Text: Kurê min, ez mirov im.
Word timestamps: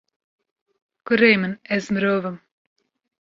Kurê 1.05 1.31
min, 1.41 1.53
ez 1.75 1.85
mirov 1.93 2.23
im. 2.31 2.37